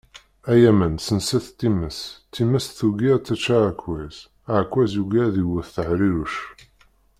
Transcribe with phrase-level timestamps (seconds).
[0.51, 1.97] Ay aman senset times,
[2.35, 4.15] times tugi ad tečč aɛekkaz,
[4.51, 6.35] aɛekkaz yugi ad iwwet Tehriruc.